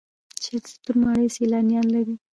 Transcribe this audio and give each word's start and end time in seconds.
چهلستون 0.43 0.95
ماڼۍ 1.03 1.27
سیلانیان 1.35 1.87
لري 1.93 2.15